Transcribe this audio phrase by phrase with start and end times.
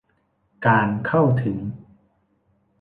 [0.65, 1.57] การเข้าถึง